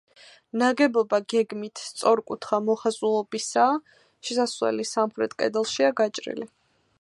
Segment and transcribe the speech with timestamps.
[0.61, 3.77] ნაგებობა გეგმით სწორკუთხა მოხაზულობისაა,
[4.31, 6.51] შესასვლელი სამხრეთ კედელშია გაჭრილი.